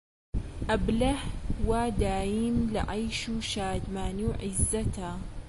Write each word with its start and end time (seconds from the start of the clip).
ئەبلە 0.69 1.13
وا 1.69 1.83
دایم 2.03 2.57
لە 2.73 2.81
عەیش 2.91 3.19
و 3.33 3.35
شادمانی 3.51 4.25
و 4.29 4.37
عیززەتا 4.43 5.11